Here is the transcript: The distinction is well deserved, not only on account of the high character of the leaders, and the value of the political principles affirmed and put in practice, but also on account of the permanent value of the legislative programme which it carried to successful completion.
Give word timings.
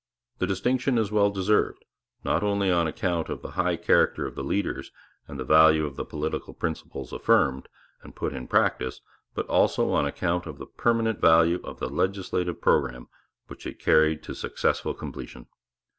The 0.39 0.47
distinction 0.47 0.97
is 0.97 1.11
well 1.11 1.29
deserved, 1.29 1.85
not 2.23 2.41
only 2.41 2.71
on 2.71 2.87
account 2.87 3.29
of 3.29 3.43
the 3.43 3.51
high 3.51 3.75
character 3.77 4.25
of 4.25 4.33
the 4.33 4.43
leaders, 4.43 4.91
and 5.27 5.39
the 5.39 5.43
value 5.45 5.85
of 5.85 5.95
the 5.95 6.03
political 6.05 6.55
principles 6.55 7.13
affirmed 7.13 7.67
and 8.01 8.15
put 8.15 8.33
in 8.33 8.47
practice, 8.47 9.01
but 9.35 9.45
also 9.45 9.91
on 9.91 10.07
account 10.07 10.47
of 10.47 10.57
the 10.57 10.65
permanent 10.65 11.21
value 11.21 11.61
of 11.63 11.77
the 11.77 11.87
legislative 11.87 12.59
programme 12.59 13.09
which 13.45 13.67
it 13.67 13.77
carried 13.77 14.23
to 14.23 14.33
successful 14.33 14.95
completion. 14.95 15.45